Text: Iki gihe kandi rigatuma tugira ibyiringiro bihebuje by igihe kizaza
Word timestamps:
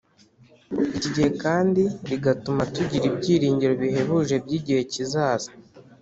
Iki 0.97 1.09
gihe 1.15 1.29
kandi 1.43 1.83
rigatuma 2.09 2.61
tugira 2.75 3.05
ibyiringiro 3.11 3.73
bihebuje 3.81 4.35
by 4.43 4.51
igihe 4.59 4.81
kizaza 4.91 5.49